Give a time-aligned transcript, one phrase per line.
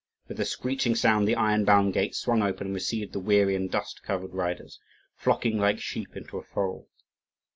[0.27, 3.69] With a screeching sound the iron bound gates swung open and received the weary and
[3.69, 4.79] dust covered riders,
[5.15, 6.87] flocking like sheep into a fold.